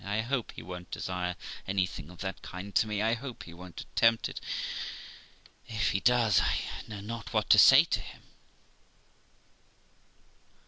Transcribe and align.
'I 0.03 0.21
hope 0.21 0.53
he 0.53 0.63
won't 0.63 0.89
desire 0.89 1.35
anything 1.67 2.09
of 2.09 2.21
that 2.21 2.41
kind 2.41 2.75
of 2.75 2.85
me; 2.85 3.03
I 3.03 3.13
hope 3.13 3.43
he 3.43 3.53
won't 3.53 3.81
attempt 3.81 4.29
it 4.29 4.41
If 5.67 5.91
he 5.91 5.99
does, 5.99 6.39
I 6.41 6.57
know 6.87 7.01
not 7.01 7.33
what 7.33 7.51
to 7.51 7.59
say 7.59 7.83
to 7.83 7.99
him.' 7.99 8.23